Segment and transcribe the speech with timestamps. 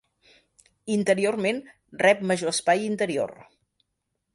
[0.95, 1.61] Interiorment
[2.03, 3.41] rep major espai interior.